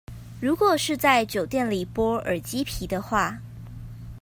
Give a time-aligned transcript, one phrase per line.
[0.39, 3.39] 如果是在酒店裡剝耳機皮的話